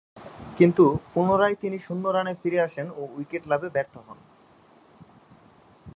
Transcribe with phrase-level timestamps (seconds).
[0.57, 4.19] কিন্তু পুনরায় তিনি শূন্য রানে ফিরে আসেন ও উইকেট লাভে ব্যর্থ হন।